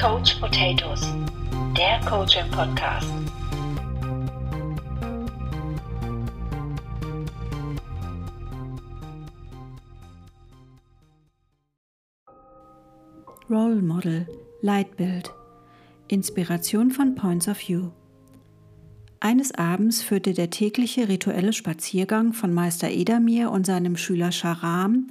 [0.00, 1.12] Coach Potatoes,
[1.76, 3.08] der Coaching Podcast.
[13.50, 14.28] Role Model,
[14.62, 15.32] Leitbild,
[16.06, 17.90] Inspiration von Points of View.
[19.18, 25.08] Eines Abends führte der tägliche rituelle Spaziergang von Meister Edamir und seinem Schüler Sharam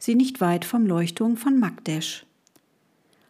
[0.00, 2.26] sie nicht weit vom Leuchtturm von Magdesh.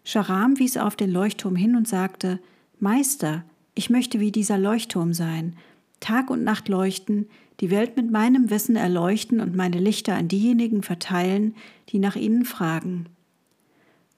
[0.04, 2.38] Sharam wies auf den Leuchtturm hin und sagte,
[2.78, 3.44] Meister,
[3.74, 5.56] ich möchte wie dieser Leuchtturm sein,
[6.00, 7.26] Tag und Nacht leuchten,
[7.60, 11.54] die Welt mit meinem Wissen erleuchten und meine Lichter an diejenigen verteilen,
[11.88, 13.06] die nach ihnen fragen.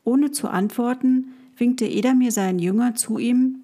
[0.04, 3.60] Ohne zu antworten, winkte Edamir seinen Jünger zu ihm,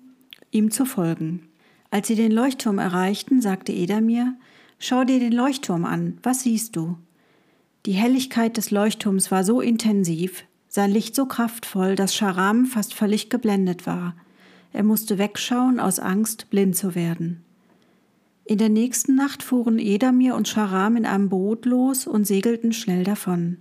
[0.50, 1.48] ihm zu folgen.
[1.90, 4.34] Als sie den Leuchtturm erreichten, sagte Edamir,
[4.78, 6.96] Schau dir den Leuchtturm an, was siehst du?
[7.86, 13.28] Die Helligkeit des Leuchtturms war so intensiv, sein Licht so kraftvoll, dass Sharam fast völlig
[13.28, 14.16] geblendet war.
[14.72, 17.44] Er musste wegschauen aus Angst, blind zu werden.
[18.46, 23.04] In der nächsten Nacht fuhren Edamir und Sharam in einem Boot los und segelten schnell
[23.04, 23.58] davon.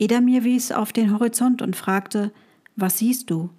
[0.00, 2.32] Edamir wies auf den Horizont und fragte,
[2.74, 3.50] Was siehst du?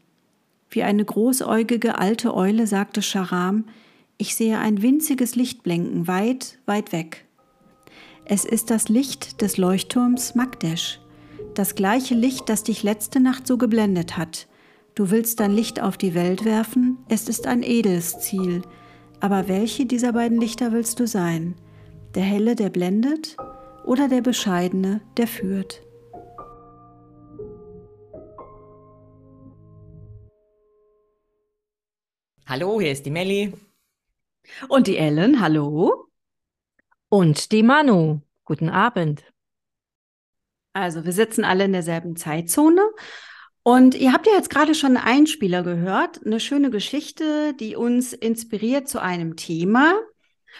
[0.69, 3.63] Wie eine großäugige alte Eule sagte Sharam,
[4.17, 7.25] ich sehe ein winziges Licht blinken, weit, weit weg.
[8.25, 10.99] Es ist das Licht des Leuchtturms Magdesh,
[11.55, 14.47] das gleiche Licht, das dich letzte Nacht so geblendet hat.
[14.95, 18.61] Du willst dein Licht auf die Welt werfen, es ist ein edles Ziel.
[19.19, 21.55] Aber welche dieser beiden Lichter willst du sein?
[22.15, 23.37] Der helle, der blendet,
[23.83, 25.81] oder der bescheidene, der führt?
[32.45, 33.53] Hallo, hier ist die Melli.
[34.69, 36.07] Und die Ellen, hallo.
[37.09, 39.23] Und die Manu, guten Abend.
[40.73, 42.81] Also, wir sitzen alle in derselben Zeitzone.
[43.63, 48.13] Und ihr habt ja jetzt gerade schon einen Einspieler gehört, eine schöne Geschichte, die uns
[48.13, 49.93] inspiriert zu einem Thema.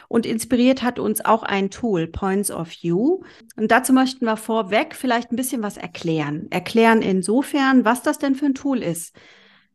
[0.07, 3.21] Und inspiriert hat uns auch ein Tool, Points of View.
[3.55, 6.47] Und dazu möchten wir vorweg vielleicht ein bisschen was erklären.
[6.51, 9.15] Erklären insofern, was das denn für ein Tool ist.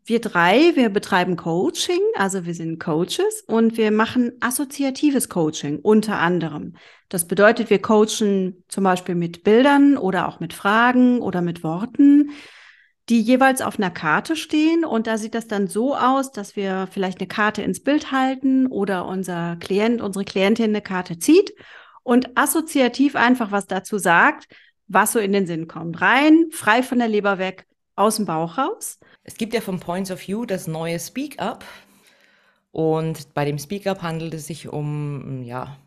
[0.07, 6.19] Wir drei, wir betreiben Coaching, also wir sind Coaches und wir machen assoziatives Coaching unter
[6.19, 6.75] anderem.
[7.09, 12.33] Das bedeutet, wir coachen zum Beispiel mit Bildern oder auch mit Fragen oder mit Worten,
[13.09, 14.85] die jeweils auf einer Karte stehen.
[14.85, 18.67] Und da sieht das dann so aus, dass wir vielleicht eine Karte ins Bild halten
[18.67, 21.55] oder unser Klient, unsere Klientin eine Karte zieht
[22.03, 24.49] und assoziativ einfach was dazu sagt,
[24.87, 26.03] was so in den Sinn kommt.
[26.03, 27.67] Rein, frei von der Leber weg,
[27.97, 28.99] aus dem Bauch raus.
[29.23, 31.65] Es gibt ja vom Points of View das neue Speak Up.
[32.73, 35.79] Und bei dem Speak Up handelt es sich um ja,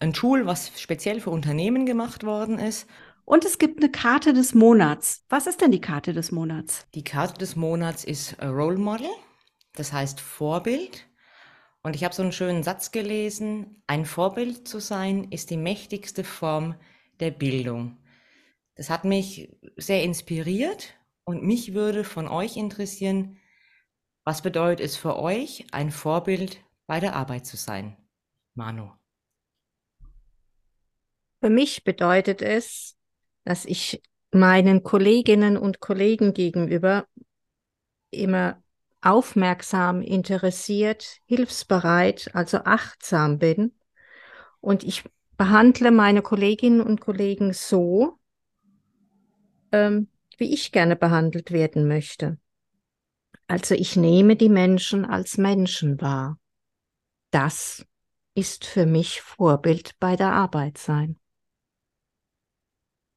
[0.00, 2.86] ein Tool, was speziell für Unternehmen gemacht worden ist.
[3.24, 5.24] Und es gibt eine Karte des Monats.
[5.28, 6.86] Was ist denn die Karte des Monats?
[6.94, 9.10] Die Karte des Monats ist Role Model,
[9.74, 11.06] das heißt Vorbild.
[11.82, 16.24] Und ich habe so einen schönen Satz gelesen, ein Vorbild zu sein ist die mächtigste
[16.24, 16.74] Form
[17.20, 17.96] der Bildung.
[18.74, 23.38] Das hat mich sehr inspiriert und mich würde von euch interessieren,
[24.24, 27.96] was bedeutet es für euch, ein Vorbild bei der Arbeit zu sein?
[28.54, 28.90] Manu.
[31.40, 32.96] Für mich bedeutet es,
[33.44, 37.06] dass ich meinen Kolleginnen und Kollegen gegenüber
[38.10, 38.62] immer
[39.00, 43.72] aufmerksam, interessiert, hilfsbereit, also achtsam bin.
[44.60, 45.04] Und ich
[45.38, 48.18] behandle meine Kolleginnen und Kollegen so,
[49.72, 50.08] ähm,
[50.40, 52.38] wie ich gerne behandelt werden möchte.
[53.46, 56.38] Also ich nehme die Menschen als Menschen wahr.
[57.30, 57.86] Das
[58.34, 61.18] ist für mich Vorbild bei der Arbeit sein.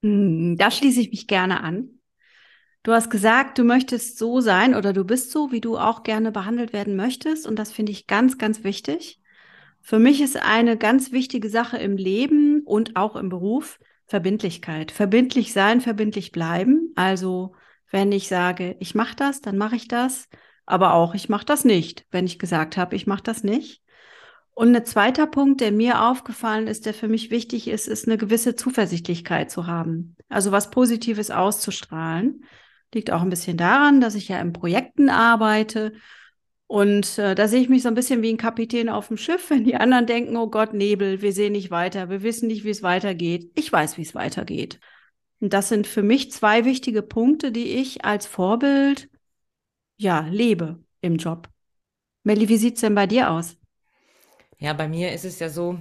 [0.03, 1.89] Hm, da schließe ich mich gerne an.
[2.83, 6.33] Du hast gesagt, du möchtest so sein oder du bist so, wie du auch gerne
[6.33, 7.47] behandelt werden möchtest.
[7.47, 9.22] Und das finde ich ganz, ganz wichtig.
[9.81, 14.91] Für mich ist eine ganz wichtige Sache im Leben und auch im Beruf, Verbindlichkeit.
[14.91, 16.91] Verbindlich sein, verbindlich bleiben.
[16.95, 17.53] Also
[17.91, 20.27] wenn ich sage, ich mache das, dann mache ich das.
[20.65, 23.81] Aber auch, ich mache das nicht, wenn ich gesagt habe, ich mache das nicht.
[24.55, 28.17] Und ein zweiter Punkt, der mir aufgefallen ist, der für mich wichtig ist, ist eine
[28.17, 30.15] gewisse Zuversichtlichkeit zu haben.
[30.29, 32.44] Also was Positives auszustrahlen.
[32.94, 35.94] Liegt auch ein bisschen daran, dass ich ja in Projekten arbeite
[36.68, 39.50] und äh, da sehe ich mich so ein bisschen wie ein Kapitän auf dem Schiff,
[39.50, 42.69] wenn die anderen denken, oh Gott, Nebel, wir sehen nicht weiter, wir wissen nicht, wie
[42.69, 43.51] es weitergeht.
[43.56, 44.80] Ich weiß, wie es weitergeht.
[45.39, 49.10] Und das sind für mich zwei wichtige Punkte, die ich als Vorbild,
[49.98, 51.50] ja, lebe im Job.
[52.24, 53.57] Melli, wie sieht es denn bei dir aus?
[54.57, 55.77] Ja, bei mir ist es ja so,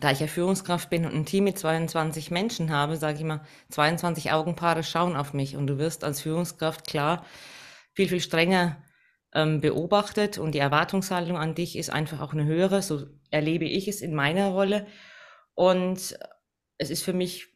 [0.00, 3.44] da ich ja Führungskraft bin und ein Team mit 22 Menschen habe, sage ich mal,
[3.70, 7.24] 22 Augenpaare schauen auf mich und du wirst als Führungskraft klar
[7.92, 8.76] viel, viel strenger
[9.36, 12.80] ähm, beobachtet und die Erwartungshaltung an dich ist einfach auch eine höhere.
[12.80, 14.86] So erlebe ich es in meiner Rolle.
[15.54, 16.18] Und
[16.78, 17.48] es ist für mich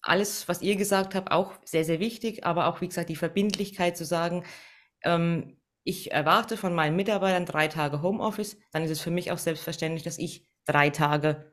[0.00, 3.96] alles, was ihr gesagt habt, auch sehr, sehr wichtig, aber auch, wie gesagt, die Verbindlichkeit
[3.96, 4.44] zu sagen,
[5.02, 9.38] ähm, ich erwarte von meinen Mitarbeitern drei Tage Homeoffice, dann ist es für mich auch
[9.38, 11.52] selbstverständlich, dass ich drei Tage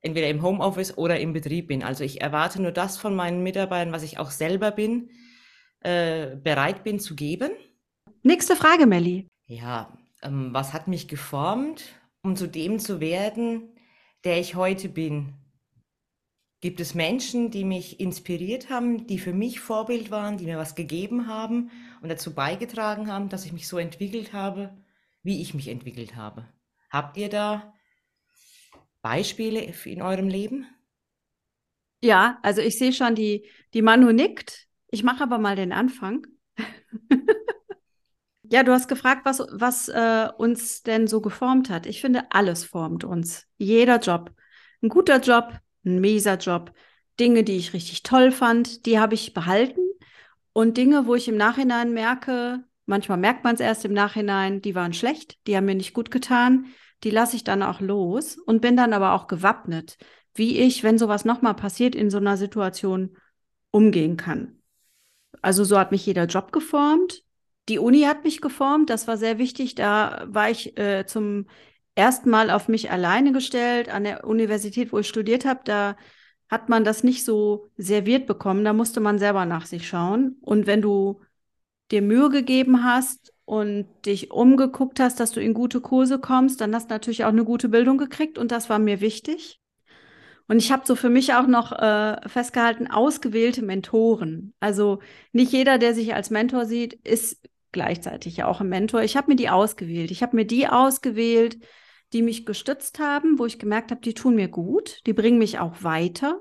[0.00, 1.82] entweder im Homeoffice oder im Betrieb bin.
[1.82, 5.10] Also ich erwarte nur das von meinen Mitarbeitern, was ich auch selber bin,
[5.80, 7.50] äh, bereit bin zu geben.
[8.22, 9.28] Nächste Frage, Melli.
[9.46, 11.84] Ja, ähm, was hat mich geformt,
[12.22, 13.74] um zu dem zu werden,
[14.24, 15.34] der ich heute bin?
[16.60, 20.74] Gibt es Menschen, die mich inspiriert haben, die für mich Vorbild waren, die mir was
[20.74, 21.70] gegeben haben
[22.02, 24.76] und dazu beigetragen haben, dass ich mich so entwickelt habe,
[25.22, 26.48] wie ich mich entwickelt habe?
[26.90, 27.72] Habt ihr da
[29.02, 30.66] Beispiele in eurem Leben?
[32.02, 34.66] Ja, also ich sehe schon, die, die Manu nickt.
[34.88, 36.26] Ich mache aber mal den Anfang.
[38.50, 41.86] ja, du hast gefragt, was, was äh, uns denn so geformt hat.
[41.86, 43.46] Ich finde, alles formt uns.
[43.56, 44.32] Jeder Job.
[44.82, 45.52] Ein guter Job,
[45.84, 46.72] ein mieser Job.
[47.18, 49.80] Dinge, die ich richtig toll fand, die habe ich behalten.
[50.52, 54.74] Und Dinge, wo ich im Nachhinein merke, manchmal merkt man es erst im Nachhinein, die
[54.74, 56.66] waren schlecht, die haben mir nicht gut getan
[57.04, 59.98] die lasse ich dann auch los und bin dann aber auch gewappnet,
[60.34, 63.16] wie ich, wenn sowas nochmal passiert, in so einer Situation
[63.70, 64.60] umgehen kann.
[65.42, 67.22] Also so hat mich jeder Job geformt.
[67.68, 69.74] Die Uni hat mich geformt, das war sehr wichtig.
[69.74, 71.46] Da war ich äh, zum
[71.94, 73.88] ersten Mal auf mich alleine gestellt.
[73.88, 75.96] An der Universität, wo ich studiert habe, da
[76.48, 78.64] hat man das nicht so serviert bekommen.
[78.64, 80.36] Da musste man selber nach sich schauen.
[80.40, 81.20] Und wenn du
[81.90, 86.74] dir Mühe gegeben hast und dich umgeguckt hast, dass du in gute Kurse kommst, dann
[86.74, 89.60] hast du natürlich auch eine gute Bildung gekriegt und das war mir wichtig.
[90.48, 94.54] Und ich habe so für mich auch noch äh, festgehalten, ausgewählte Mentoren.
[94.60, 95.00] Also
[95.32, 97.38] nicht jeder, der sich als Mentor sieht, ist
[97.72, 99.02] gleichzeitig ja auch ein Mentor.
[99.02, 100.10] Ich habe mir die ausgewählt.
[100.10, 101.58] Ich habe mir die ausgewählt,
[102.12, 105.58] die mich gestützt haben, wo ich gemerkt habe, die tun mir gut, die bringen mich
[105.58, 106.40] auch weiter.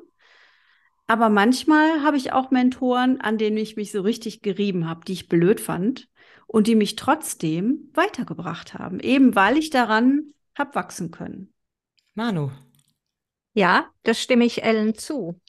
[1.07, 5.13] Aber manchmal habe ich auch Mentoren, an denen ich mich so richtig gerieben habe, die
[5.13, 6.09] ich blöd fand
[6.47, 11.53] und die mich trotzdem weitergebracht haben, eben weil ich daran habe wachsen können.
[12.13, 12.51] Manu.
[13.53, 15.39] Ja, das stimme ich Ellen zu.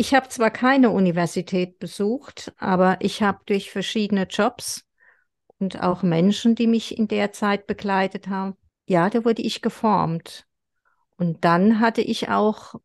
[0.00, 4.86] Ich habe zwar keine Universität besucht, aber ich habe durch verschiedene Jobs
[5.58, 8.56] und auch Menschen, die mich in der Zeit begleitet haben,
[8.86, 10.46] ja, da wurde ich geformt.
[11.18, 12.76] Und dann hatte ich auch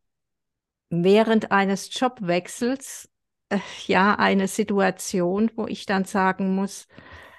[0.90, 3.08] während eines Jobwechsels
[3.48, 6.86] äh, ja eine Situation, wo ich dann sagen muss,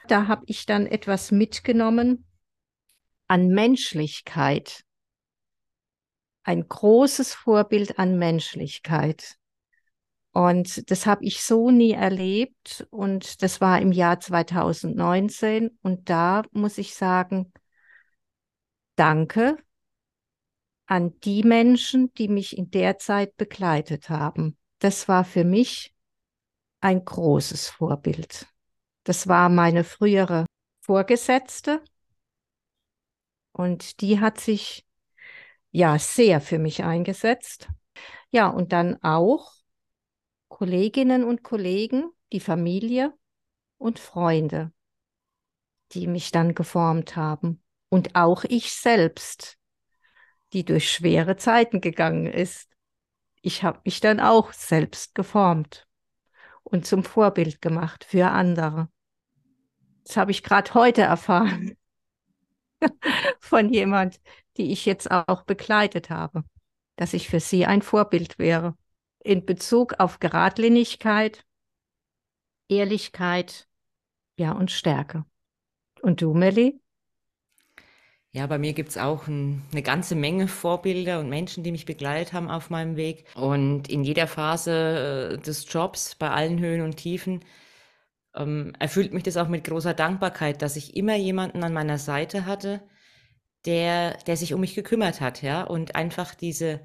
[0.08, 2.26] da habe ich dann etwas mitgenommen
[3.28, 4.82] an Menschlichkeit.
[6.42, 9.38] Ein großes Vorbild an Menschlichkeit.
[10.38, 12.86] Und das habe ich so nie erlebt.
[12.92, 15.80] Und das war im Jahr 2019.
[15.82, 17.52] Und da muss ich sagen,
[18.96, 19.58] danke
[20.86, 24.60] an die Menschen, die mich in der Zeit begleitet haben.
[24.78, 25.96] Das war für mich
[26.82, 28.46] ein großes Vorbild.
[29.06, 30.46] Das war meine frühere
[30.82, 31.82] Vorgesetzte
[33.54, 34.86] und die hat sich
[35.72, 37.70] ja sehr für mich eingesetzt.
[38.30, 39.57] Ja, und dann auch
[40.58, 43.14] Kolleginnen und Kollegen, die Familie
[43.78, 44.72] und Freunde,
[45.92, 47.62] die mich dann geformt haben.
[47.90, 49.60] Und auch ich selbst,
[50.54, 52.72] die durch schwere Zeiten gegangen ist.
[53.44, 55.88] Ich habe mich dann auch selbst geformt
[56.64, 58.90] und zum Vorbild gemacht für andere.
[60.06, 61.78] Das habe ich gerade heute erfahren
[63.40, 64.20] von jemand,
[64.58, 66.44] die ich jetzt auch begleitet habe,
[66.96, 68.76] dass ich für sie ein Vorbild wäre
[69.28, 71.46] in Bezug auf Geradlinigkeit,
[72.70, 73.68] Ehrlichkeit,
[74.38, 75.26] ja und Stärke.
[76.02, 76.80] Und du, Melli?
[78.32, 81.86] Ja, bei mir gibt es auch ein, eine ganze Menge Vorbilder und Menschen, die mich
[81.86, 83.26] begleitet haben auf meinem Weg.
[83.36, 87.44] Und in jeder Phase äh, des Jobs, bei allen Höhen und Tiefen,
[88.36, 92.46] ähm, erfüllt mich das auch mit großer Dankbarkeit, dass ich immer jemanden an meiner Seite
[92.46, 92.82] hatte,
[93.66, 96.82] der, der sich um mich gekümmert hat, ja, und einfach diese,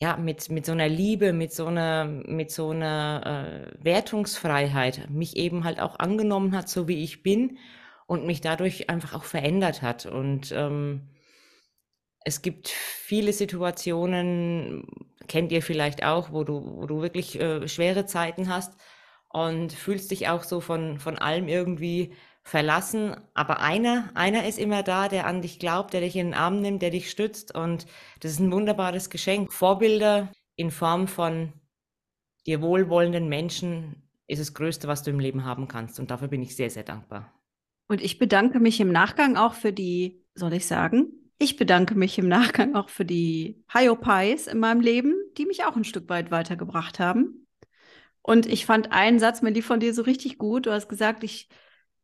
[0.00, 5.36] ja, mit, mit so einer Liebe, mit so einer, mit so einer äh, Wertungsfreiheit mich
[5.36, 7.58] eben halt auch angenommen hat, so wie ich bin
[8.06, 10.06] und mich dadurch einfach auch verändert hat.
[10.06, 11.08] Und ähm,
[12.24, 14.86] es gibt viele Situationen,
[15.28, 18.74] kennt ihr vielleicht auch, wo du, wo du wirklich äh, schwere Zeiten hast
[19.28, 22.12] und fühlst dich auch so von, von allem irgendwie
[22.44, 23.16] verlassen.
[23.32, 26.60] Aber einer, einer ist immer da, der an dich glaubt, der dich in den Arm
[26.60, 27.54] nimmt, der dich stützt.
[27.54, 27.86] Und
[28.20, 29.52] das ist ein wunderbares Geschenk.
[29.52, 31.52] Vorbilder in Form von
[32.46, 35.98] dir wohlwollenden Menschen ist das Größte, was du im Leben haben kannst.
[35.98, 37.32] Und dafür bin ich sehr, sehr dankbar.
[37.88, 42.18] Und ich bedanke mich im Nachgang auch für die, soll ich sagen, ich bedanke mich
[42.18, 46.30] im Nachgang auch für die Hyopies in meinem Leben, die mich auch ein Stück weit
[46.30, 47.46] weitergebracht haben.
[48.22, 50.66] Und ich fand einen Satz, Melly, von dir so richtig gut.
[50.66, 51.48] Du hast gesagt, ich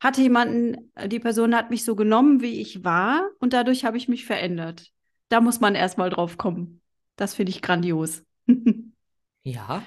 [0.00, 4.09] hatte jemanden, die Person hat mich so genommen, wie ich war, und dadurch habe ich
[4.09, 4.90] mich verändert.
[5.28, 6.80] Da muss man erstmal drauf kommen.
[7.16, 8.25] Das finde ich grandios.
[9.42, 9.83] ja.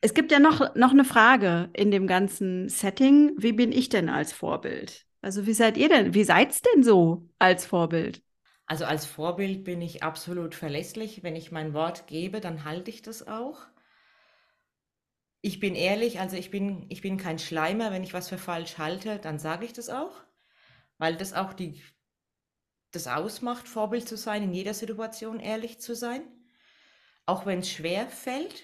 [0.00, 3.32] Es gibt ja noch, noch eine Frage in dem ganzen Setting.
[3.38, 5.06] Wie bin ich denn als Vorbild?
[5.22, 6.12] Also wie seid ihr denn?
[6.12, 8.22] Wie seid's denn so als Vorbild?
[8.66, 11.22] Also als Vorbild bin ich absolut verlässlich.
[11.22, 13.66] Wenn ich mein Wort gebe, dann halte ich das auch.
[15.46, 17.90] Ich bin ehrlich, also ich bin, ich bin kein Schleimer.
[17.90, 20.24] Wenn ich was für falsch halte, dann sage ich das auch,
[20.96, 21.82] weil das auch die,
[22.92, 26.22] das ausmacht, Vorbild zu sein, in jeder Situation ehrlich zu sein.
[27.26, 28.62] Auch wenn es schwer fällt,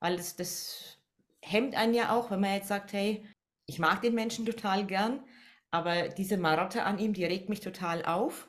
[0.00, 0.98] weil das, das
[1.40, 3.24] hemmt einen ja auch, wenn man jetzt sagt, hey,
[3.66, 5.22] ich mag den Menschen total gern,
[5.70, 8.48] aber diese Marotte an ihm, die regt mich total auf.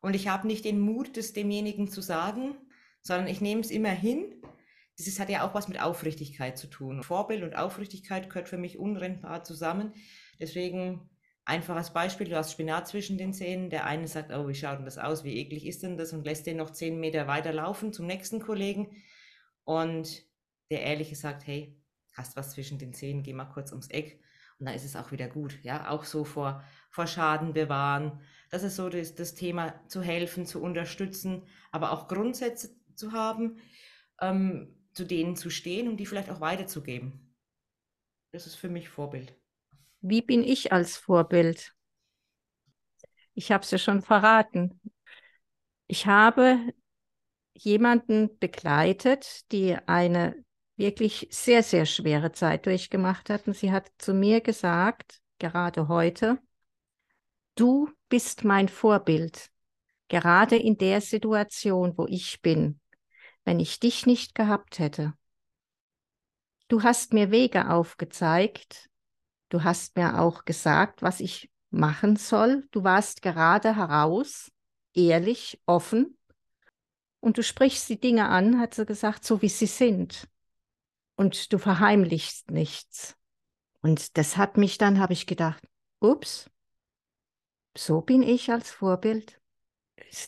[0.00, 2.56] Und ich habe nicht den Mut, das demjenigen zu sagen,
[3.02, 4.40] sondern ich nehme es immer hin.
[5.06, 7.02] Das hat ja auch was mit Aufrichtigkeit zu tun.
[7.02, 9.92] Vorbild und Aufrichtigkeit gehört für mich untrennbar zusammen.
[10.38, 11.10] Deswegen
[11.44, 13.70] einfaches Beispiel, du hast Spinat zwischen den Zähnen.
[13.70, 15.24] Der eine sagt, oh, wie schaut denn das aus?
[15.24, 16.12] Wie eklig ist denn das?
[16.12, 18.96] Und lässt den noch zehn Meter weiter laufen zum nächsten Kollegen.
[19.64, 20.24] Und
[20.70, 21.80] der Ehrliche sagt, hey,
[22.14, 24.20] hast was zwischen den Zähnen, geh mal kurz ums Eck
[24.60, 25.58] und dann ist es auch wieder gut.
[25.62, 28.20] Ja, auch so vor, vor Schaden bewahren.
[28.50, 33.58] Das ist so das, das Thema, zu helfen, zu unterstützen, aber auch Grundsätze zu haben,
[34.20, 37.34] ähm, zu denen zu stehen und die vielleicht auch weiterzugeben.
[38.32, 39.34] Das ist für mich Vorbild.
[40.00, 41.74] Wie bin ich als Vorbild?
[43.34, 44.80] Ich habe es ja schon verraten.
[45.86, 46.72] Ich habe
[47.54, 50.44] jemanden begleitet, die eine
[50.76, 53.46] wirklich sehr, sehr schwere Zeit durchgemacht hat.
[53.46, 56.38] Und sie hat zu mir gesagt, gerade heute,
[57.54, 59.50] du bist mein Vorbild,
[60.08, 62.79] gerade in der Situation, wo ich bin,
[63.50, 65.12] wenn ich dich nicht gehabt hätte.
[66.68, 68.88] Du hast mir Wege aufgezeigt,
[69.48, 72.68] du hast mir auch gesagt, was ich machen soll.
[72.70, 74.52] Du warst gerade heraus,
[74.94, 76.16] ehrlich, offen
[77.18, 80.28] und du sprichst die Dinge an, hat sie gesagt, so wie sie sind
[81.16, 83.16] und du verheimlichst nichts.
[83.82, 85.66] Und das hat mich dann, habe ich gedacht,
[85.98, 86.48] ups,
[87.76, 89.40] so bin ich als Vorbild.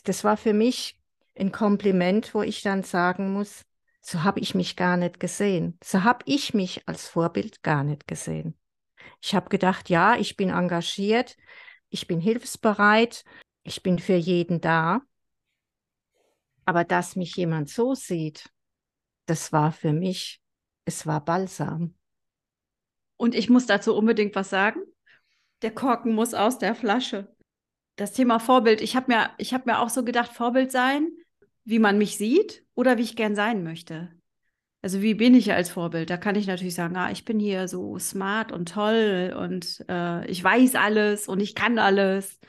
[0.03, 0.99] Das war für mich
[1.37, 3.65] ein Kompliment, wo ich dann sagen muss,
[4.01, 5.77] so habe ich mich gar nicht gesehen.
[5.83, 8.57] So habe ich mich als Vorbild gar nicht gesehen.
[9.21, 11.37] Ich habe gedacht, ja, ich bin engagiert,
[11.89, 13.23] ich bin hilfsbereit,
[13.63, 15.01] ich bin für jeden da.
[16.65, 18.49] Aber dass mich jemand so sieht,
[19.25, 20.43] das war für mich
[20.85, 21.95] es war Balsam.
[23.17, 24.81] Und ich muss dazu unbedingt was sagen.
[25.61, 27.33] Der Korken muss aus der Flasche.
[27.95, 31.09] Das Thema Vorbild, ich habe mir, hab mir auch so gedacht, Vorbild sein,
[31.65, 34.09] wie man mich sieht oder wie ich gern sein möchte.
[34.81, 36.09] Also wie bin ich als Vorbild?
[36.09, 40.27] Da kann ich natürlich sagen, ah, ich bin hier so smart und toll und äh,
[40.29, 42.39] ich weiß alles und ich kann alles.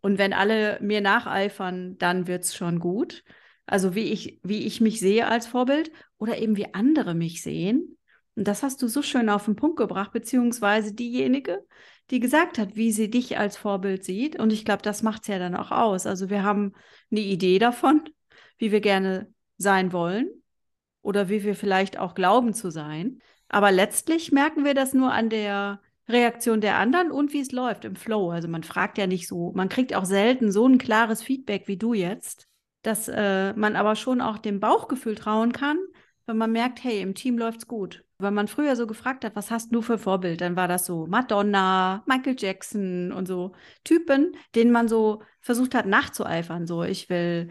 [0.00, 3.22] Und wenn alle mir nacheifern, dann wird es schon gut.
[3.66, 7.96] Also wie ich, wie ich mich sehe als Vorbild oder eben wie andere mich sehen.
[8.34, 11.64] Und das hast du so schön auf den Punkt gebracht, beziehungsweise diejenige,
[12.10, 14.38] die gesagt hat, wie sie dich als Vorbild sieht.
[14.38, 16.06] Und ich glaube, das macht es ja dann auch aus.
[16.06, 16.72] Also wir haben
[17.10, 18.02] eine Idee davon,
[18.58, 20.28] wie wir gerne sein wollen
[21.02, 23.20] oder wie wir vielleicht auch glauben zu sein.
[23.48, 27.84] Aber letztlich merken wir das nur an der Reaktion der anderen und wie es läuft
[27.84, 28.30] im Flow.
[28.30, 31.76] Also man fragt ja nicht so, man kriegt auch selten so ein klares Feedback wie
[31.76, 32.46] du jetzt
[32.86, 35.78] dass äh, man aber schon auch dem Bauchgefühl trauen kann,
[36.26, 38.04] wenn man merkt, hey, im Team läuft's gut.
[38.18, 41.06] Wenn man früher so gefragt hat, was hast du für Vorbild, dann war das so
[41.06, 43.52] Madonna, Michael Jackson und so
[43.84, 46.66] Typen, denen man so versucht hat nachzueifern.
[46.66, 47.50] So, ich will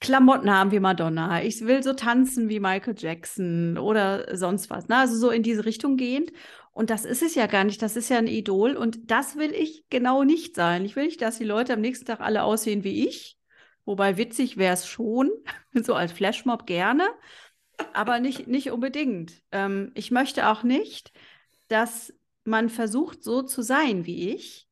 [0.00, 4.88] Klamotten haben wie Madonna, ich will so tanzen wie Michael Jackson oder sonst was.
[4.88, 4.96] Ne?
[4.96, 6.32] Also so in diese Richtung gehend.
[6.72, 9.52] Und das ist es ja gar nicht, das ist ja ein Idol und das will
[9.52, 10.84] ich genau nicht sein.
[10.84, 13.40] Ich will nicht, dass die Leute am nächsten Tag alle aussehen wie ich,
[13.90, 15.32] Wobei witzig wäre es schon,
[15.74, 17.08] so als Flashmob gerne,
[17.92, 19.42] aber nicht, nicht unbedingt.
[19.50, 21.12] Ähm, ich möchte auch nicht,
[21.66, 22.14] dass
[22.44, 24.68] man versucht, so zu sein wie ich,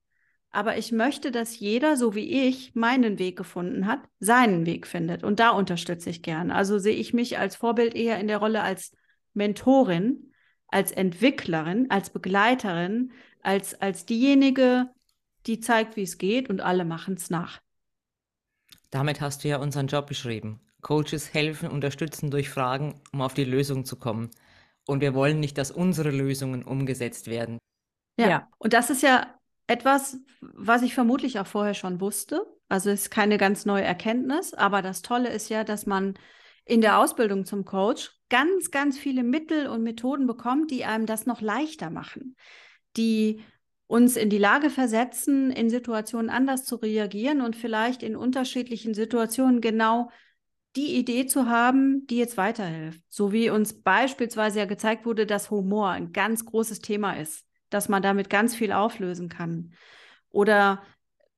[0.50, 5.22] aber ich möchte, dass jeder, so wie ich, meinen Weg gefunden hat, seinen Weg findet.
[5.24, 6.50] Und da unterstütze ich gern.
[6.50, 8.92] Also sehe ich mich als Vorbild eher in der Rolle als
[9.34, 10.32] Mentorin,
[10.68, 13.12] als Entwicklerin, als Begleiterin,
[13.42, 14.90] als, als diejenige,
[15.46, 17.60] die zeigt, wie es geht und alle machen es nach.
[18.90, 20.60] Damit hast du ja unseren Job beschrieben.
[20.80, 24.30] Coaches helfen, unterstützen durch Fragen, um auf die Lösung zu kommen.
[24.86, 27.58] und wir wollen nicht, dass unsere Lösungen umgesetzt werden.
[28.18, 28.28] Ja.
[28.28, 28.48] Ja.
[28.58, 29.37] Und das ist ja
[29.68, 32.44] etwas, was ich vermutlich auch vorher schon wusste.
[32.68, 36.14] Also ist keine ganz neue Erkenntnis, aber das Tolle ist ja, dass man
[36.64, 41.24] in der Ausbildung zum Coach ganz, ganz viele Mittel und Methoden bekommt, die einem das
[41.24, 42.36] noch leichter machen,
[42.96, 43.42] die
[43.86, 49.62] uns in die Lage versetzen, in Situationen anders zu reagieren und vielleicht in unterschiedlichen Situationen
[49.62, 50.10] genau
[50.76, 53.00] die Idee zu haben, die jetzt weiterhilft.
[53.08, 57.88] So wie uns beispielsweise ja gezeigt wurde, dass Humor ein ganz großes Thema ist, dass
[57.88, 59.72] man damit ganz viel auflösen kann.
[60.30, 60.82] Oder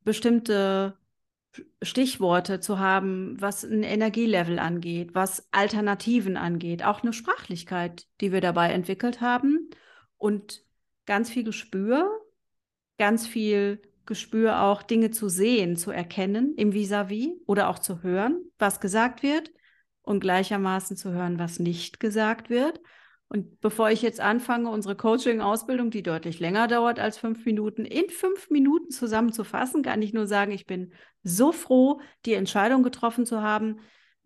[0.05, 0.97] bestimmte
[1.83, 8.41] Stichworte zu haben, was ein Energielevel angeht, was Alternativen angeht, auch eine Sprachlichkeit, die wir
[8.41, 9.69] dabei entwickelt haben
[10.17, 10.63] und
[11.07, 12.09] ganz viel Gespür,
[12.99, 18.41] ganz viel Gespür auch Dinge zu sehen, zu erkennen im Vis-à-vis oder auch zu hören,
[18.59, 19.51] was gesagt wird
[20.03, 22.81] und gleichermaßen zu hören, was nicht gesagt wird.
[23.33, 28.11] Und bevor ich jetzt anfange, unsere Coaching-Ausbildung, die deutlich länger dauert als fünf Minuten, in
[28.11, 33.41] fünf Minuten zusammenzufassen, kann ich nur sagen, ich bin so froh, die Entscheidung getroffen zu
[33.41, 33.79] haben,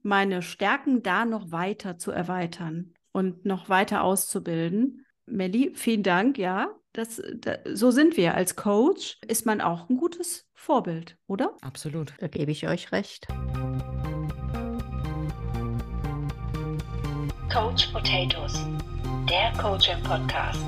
[0.02, 5.04] meine Stärken da noch weiter zu erweitern und noch weiter auszubilden.
[5.26, 6.38] Melli, vielen Dank.
[6.38, 8.34] Ja, das, da, so sind wir.
[8.34, 11.54] Als Coach ist man auch ein gutes Vorbild, oder?
[11.60, 12.14] Absolut.
[12.20, 13.26] Da gebe ich euch recht.
[17.54, 18.66] Coach Potatoes,
[19.28, 20.60] der Coaching Podcast.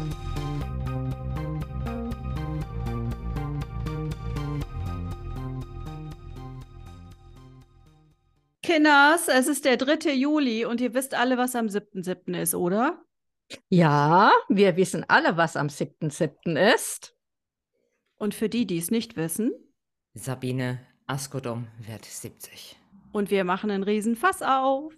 [8.63, 10.13] Kinders, es ist der 3.
[10.13, 12.37] Juli und ihr wisst alle, was am 7.7.
[12.41, 13.05] ist, oder?
[13.69, 16.75] Ja, wir wissen alle, was am 7.7.
[16.75, 17.15] ist.
[18.17, 19.53] Und für die, die es nicht wissen,
[20.15, 22.77] Sabine Askodom wird 70.
[23.13, 24.95] und wir machen einen riesen Fass auf.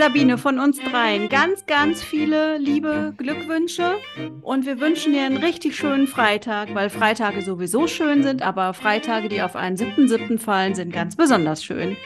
[0.00, 3.96] Sabine, von uns dreien ganz, ganz viele liebe Glückwünsche
[4.40, 9.28] und wir wünschen dir einen richtig schönen Freitag, weil Freitage sowieso schön sind, aber Freitage,
[9.28, 10.38] die auf einen 7.7.
[10.38, 11.98] fallen, sind ganz besonders schön.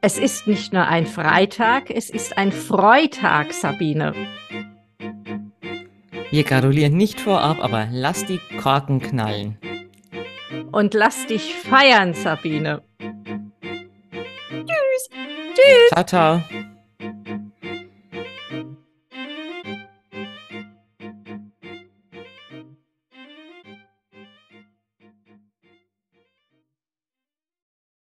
[0.00, 4.12] Es ist nicht nur ein Freitag, es ist ein Freitag, Sabine.
[6.32, 9.56] Wir gratulieren nicht vorab, aber lass die Korken knallen.
[10.72, 12.82] Und lass dich feiern, Sabine.
[15.92, 16.63] Ciao, ciao.